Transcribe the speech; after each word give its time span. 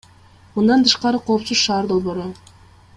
Мындан 0.55 0.85
тышкары, 0.87 1.21
Коопсуз 1.29 1.63
шаар 1.67 1.91
долбоору. 1.93 2.27